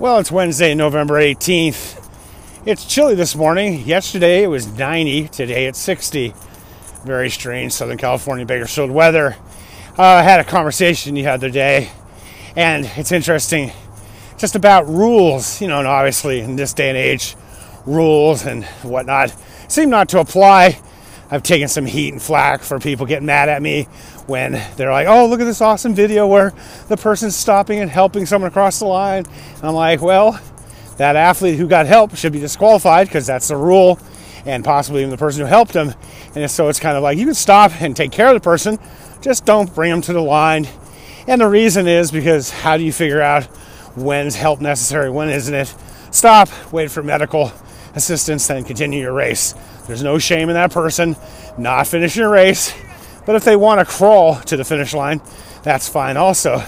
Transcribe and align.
Well, 0.00 0.18
it's 0.18 0.32
Wednesday, 0.32 0.74
November 0.74 1.20
18th. 1.20 2.02
It's 2.64 2.86
chilly 2.86 3.14
this 3.14 3.36
morning. 3.36 3.80
Yesterday 3.80 4.44
it 4.44 4.46
was 4.46 4.66
90, 4.66 5.28
today 5.28 5.66
it's 5.66 5.78
60. 5.78 6.32
Very 7.04 7.28
strange 7.28 7.72
Southern 7.72 7.98
California 7.98 8.46
Bakersfield 8.46 8.90
weather. 8.90 9.36
Uh, 9.98 10.02
I 10.02 10.22
had 10.22 10.40
a 10.40 10.44
conversation 10.44 11.14
the 11.14 11.26
other 11.26 11.50
day, 11.50 11.90
and 12.56 12.90
it's 12.96 13.12
interesting 13.12 13.72
just 14.38 14.56
about 14.56 14.88
rules, 14.88 15.60
you 15.60 15.68
know, 15.68 15.80
and 15.80 15.86
obviously 15.86 16.40
in 16.40 16.56
this 16.56 16.72
day 16.72 16.88
and 16.88 16.96
age, 16.96 17.36
rules 17.84 18.46
and 18.46 18.64
whatnot 18.82 19.36
seem 19.68 19.90
not 19.90 20.08
to 20.08 20.18
apply. 20.18 20.80
I've 21.30 21.42
taken 21.42 21.68
some 21.68 21.86
heat 21.86 22.12
and 22.12 22.20
flack 22.20 22.62
for 22.62 22.80
people 22.80 23.06
getting 23.06 23.26
mad 23.26 23.48
at 23.48 23.62
me 23.62 23.84
when 24.26 24.60
they're 24.76 24.90
like, 24.90 25.06
oh, 25.06 25.26
look 25.26 25.40
at 25.40 25.44
this 25.44 25.60
awesome 25.60 25.94
video 25.94 26.26
where 26.26 26.52
the 26.88 26.96
person's 26.96 27.36
stopping 27.36 27.78
and 27.78 27.90
helping 27.90 28.26
someone 28.26 28.48
across 28.48 28.80
the 28.80 28.86
line. 28.86 29.26
And 29.56 29.64
I'm 29.64 29.74
like, 29.74 30.02
well, 30.02 30.40
that 30.96 31.16
athlete 31.16 31.58
who 31.58 31.68
got 31.68 31.86
help 31.86 32.16
should 32.16 32.32
be 32.32 32.40
disqualified 32.40 33.06
because 33.06 33.26
that's 33.26 33.48
the 33.48 33.56
rule, 33.56 33.98
and 34.44 34.64
possibly 34.64 35.00
even 35.00 35.10
the 35.10 35.16
person 35.16 35.42
who 35.42 35.46
helped 35.46 35.72
him. 35.72 35.94
And 36.34 36.50
so 36.50 36.68
it's 36.68 36.80
kind 36.80 36.96
of 36.96 37.02
like 37.02 37.16
you 37.16 37.26
can 37.26 37.34
stop 37.34 37.80
and 37.80 37.96
take 37.96 38.12
care 38.12 38.28
of 38.28 38.34
the 38.34 38.40
person, 38.40 38.78
just 39.20 39.44
don't 39.44 39.72
bring 39.74 39.90
them 39.90 40.02
to 40.02 40.12
the 40.12 40.20
line. 40.20 40.66
And 41.28 41.40
the 41.40 41.48
reason 41.48 41.86
is 41.86 42.10
because 42.10 42.50
how 42.50 42.76
do 42.76 42.82
you 42.82 42.92
figure 42.92 43.22
out 43.22 43.44
when's 43.96 44.34
help 44.34 44.60
necessary, 44.60 45.10
when 45.10 45.28
isn't 45.28 45.54
it? 45.54 45.74
Stop, 46.10 46.48
wait 46.72 46.90
for 46.90 47.02
medical 47.02 47.52
assistance, 47.94 48.46
then 48.48 48.64
continue 48.64 49.00
your 49.00 49.12
race. 49.12 49.54
There's 49.90 50.02
no 50.02 50.18
shame 50.18 50.48
in 50.48 50.54
that 50.54 50.72
person 50.72 51.16
not 51.58 51.86
finishing 51.86 52.22
a 52.22 52.28
race 52.28 52.72
but 53.30 53.36
if 53.36 53.44
they 53.44 53.56
want 53.56 53.78
to 53.78 53.84
crawl 53.84 54.36
to 54.36 54.56
the 54.56 54.64
finish 54.64 54.94
line, 54.94 55.20
that's 55.62 55.88
fine 55.88 56.16
also. 56.16 56.64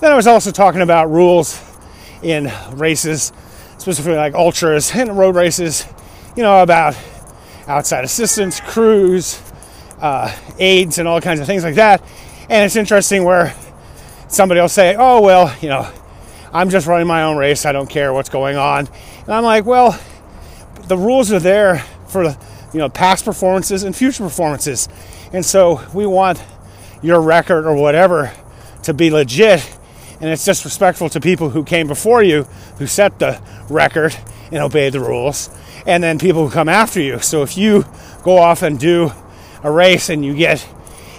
Then 0.00 0.12
I 0.12 0.14
was 0.14 0.26
also 0.26 0.50
talking 0.50 0.80
about 0.80 1.10
rules 1.10 1.60
in 2.22 2.52
races, 2.72 3.32
specifically 3.78 4.16
like 4.16 4.34
ultras 4.34 4.94
and 4.94 5.16
road 5.16 5.36
races, 5.36 5.86
you 6.36 6.42
know, 6.42 6.62
about 6.62 6.98
outside 7.66 8.04
assistance, 8.04 8.60
crews, 8.60 9.40
uh, 10.00 10.36
aids, 10.58 10.98
and 10.98 11.06
all 11.06 11.20
kinds 11.20 11.40
of 11.40 11.46
things 11.46 11.64
like 11.64 11.76
that. 11.76 12.02
And 12.50 12.64
it's 12.64 12.76
interesting 12.76 13.24
where 13.24 13.54
somebody 14.28 14.60
will 14.60 14.68
say, 14.68 14.96
oh, 14.98 15.20
well, 15.20 15.54
you 15.62 15.68
know, 15.68 15.90
I'm 16.52 16.68
just 16.68 16.86
running 16.86 17.06
my 17.06 17.22
own 17.22 17.36
race. 17.36 17.64
I 17.64 17.72
don't 17.72 17.88
care 17.88 18.12
what's 18.12 18.28
going 18.28 18.56
on. 18.56 18.88
And 19.24 19.28
I'm 19.30 19.44
like, 19.44 19.64
well, 19.64 19.98
the 20.88 20.98
rules 20.98 21.32
are 21.32 21.40
there 21.40 21.78
for, 22.08 22.36
you 22.72 22.78
know, 22.78 22.88
past 22.88 23.24
performances 23.24 23.82
and 23.82 23.94
future 23.94 24.24
performances. 24.24 24.88
And 25.32 25.44
so 25.44 25.82
we 25.92 26.06
want 26.06 26.42
your 27.02 27.20
record 27.20 27.66
or 27.66 27.74
whatever 27.74 28.32
to 28.84 28.94
be 28.94 29.10
legit. 29.10 29.78
And 30.20 30.30
it's 30.30 30.44
disrespectful 30.44 31.08
to 31.10 31.20
people 31.20 31.50
who 31.50 31.64
came 31.64 31.88
before 31.88 32.22
you, 32.22 32.44
who 32.78 32.86
set 32.86 33.18
the 33.18 33.42
record 33.68 34.16
and 34.52 34.62
obeyed 34.62 34.92
the 34.92 35.00
rules, 35.00 35.50
and 35.86 36.02
then 36.02 36.18
people 36.18 36.46
who 36.46 36.52
come 36.52 36.68
after 36.68 37.00
you. 37.00 37.18
So 37.18 37.42
if 37.42 37.56
you 37.56 37.84
go 38.22 38.38
off 38.38 38.62
and 38.62 38.78
do 38.78 39.10
a 39.64 39.70
race 39.70 40.08
and 40.08 40.24
you 40.24 40.34
get 40.34 40.66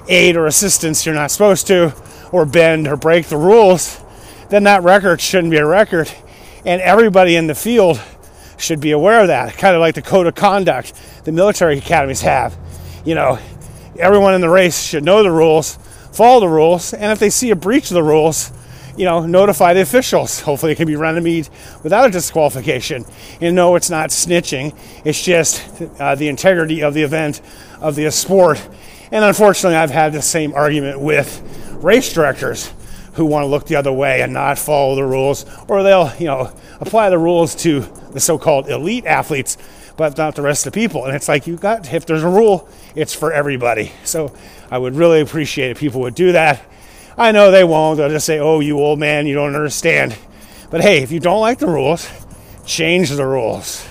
aid 0.08 0.38
or 0.38 0.46
assistance 0.46 1.06
you're 1.06 1.16
not 1.16 1.32
supposed 1.32 1.68
to, 1.68 1.94
or 2.32 2.46
bend 2.46 2.88
or 2.88 2.96
break 2.96 3.28
the 3.28 3.38
rules, 3.38 4.02
then 4.50 4.64
that 4.64 4.84
record 4.84 5.22
shouldn't 5.22 5.52
be 5.52 5.58
a 5.58 5.66
record. 5.66 6.12
And 6.66 6.82
everybody 6.82 7.36
in 7.36 7.48
the 7.48 7.56
field 7.56 8.02
should 8.64 8.80
be 8.80 8.92
aware 8.92 9.22
of 9.22 9.28
that. 9.28 9.58
Kind 9.58 9.76
of 9.76 9.80
like 9.80 9.96
the 9.96 10.02
code 10.02 10.28
of 10.28 10.36
conduct 10.36 10.94
the 11.26 11.32
military 11.32 11.78
academies 11.78 12.22
have. 12.22 12.58
You 13.06 13.16
know, 13.16 13.38
everyone 14.00 14.34
in 14.34 14.42
the 14.42 14.50
race 14.50 14.82
should 14.82 15.04
know 15.04 15.22
the 15.24 15.32
rules, 15.32 15.78
follow 16.12 16.40
the 16.40 16.48
rules, 16.48 16.94
and 16.94 17.12
if 17.12 17.20
they 17.20 17.30
see 17.30 17.52
a 17.52 17.56
breach 17.56 17.92
of 17.92 17.96
the 17.96 18.04
rules, 18.04 18.52
you 18.98 19.06
know, 19.06 19.26
notify 19.26 19.74
the 19.74 19.82
officials. 19.82 20.40
Hopefully, 20.42 20.72
it 20.72 20.76
can 20.76 20.88
be 20.88 20.96
remedied 20.96 21.50
without 21.82 22.08
a 22.08 22.12
disqualification. 22.12 23.06
And 23.42 23.56
no, 23.56 23.76
it's 23.76 23.90
not 23.90 24.10
snitching. 24.10 24.78
It's 25.04 25.22
just 25.22 25.82
uh, 26.00 26.16
the 26.16 26.28
integrity 26.28 26.82
of 26.84 26.94
the 26.94 27.02
event, 27.02 27.42
of 27.82 27.96
the 27.96 28.10
sport. 28.12 28.66
And 29.12 29.24
unfortunately, 29.26 29.78
I've 29.78 29.92
had 29.92 30.14
the 30.14 30.22
same 30.22 30.54
argument 30.54 31.00
with 31.00 31.42
race 31.84 32.14
directors 32.14 32.72
who 33.14 33.26
want 33.26 33.44
to 33.44 33.48
look 33.48 33.68
the 33.68 33.76
other 33.76 33.92
way 33.92 34.22
and 34.22 34.34
not 34.34 34.58
follow 34.58 34.96
the 34.96 35.06
rules, 35.06 35.46
or 35.68 35.84
they'll, 35.84 36.12
you 36.18 36.26
know, 36.26 36.52
apply 36.80 37.10
the 37.10 37.18
rules 37.18 37.56
to 37.56 37.82
the 38.14 38.20
so-called 38.20 38.70
elite 38.70 39.06
athletes 39.06 39.58
but 39.96 40.18
not 40.18 40.36
the 40.36 40.42
rest 40.42 40.66
of 40.66 40.74
the 40.74 40.80
people. 40.80 41.06
And 41.06 41.16
it's 41.16 41.28
like 41.28 41.48
you 41.48 41.56
got 41.56 41.92
if 41.94 42.06
there's 42.06 42.24
a 42.24 42.30
rule, 42.30 42.68
it's 42.96 43.14
for 43.14 43.32
everybody. 43.32 43.92
So 44.04 44.34
I 44.72 44.78
would 44.78 44.96
really 44.96 45.22
appreciate 45.22 45.72
if 45.72 45.80
people 45.80 46.02
would 46.02 46.16
do 46.16 46.32
that. 46.32 46.64
I 47.18 47.32
know 47.32 47.52
they 47.52 47.64
won't. 47.64 47.98
They'll 47.98 48.10
just 48.10 48.26
say, 48.26 48.40
"Oh, 48.40 48.60
you 48.60 48.80
old 48.80 49.00
man, 49.00 49.28
you 49.28 49.36
don't 49.36 49.56
understand." 49.56 50.16
But 50.72 50.82
hey, 50.82 51.04
if 51.04 51.12
you 51.12 51.20
don't 51.20 51.42
like 51.42 51.60
the 51.60 51.68
rules, 51.68 52.10
change 52.66 53.12
the 53.12 53.26
rules. 53.26 53.88